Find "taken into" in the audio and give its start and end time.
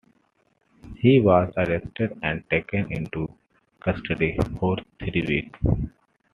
2.49-3.31